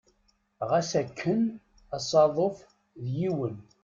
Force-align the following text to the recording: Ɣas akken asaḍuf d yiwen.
Ɣas 0.69 0.91
akken 1.01 1.41
asaḍuf 1.95 2.57
d 3.01 3.05
yiwen. 3.17 3.57